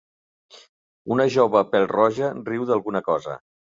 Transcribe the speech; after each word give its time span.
Una 1.15 1.27
jove 1.35 1.63
pèl-roja 1.75 2.31
riu 2.49 2.67
d'alguna 2.71 3.03
cosa. 3.11 3.37